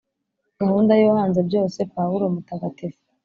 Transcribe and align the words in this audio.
gahunda 0.59 0.91
y’uwahanze 0.99 1.39
byose.pawulo 1.49 2.25
mutagatifu 2.33 2.99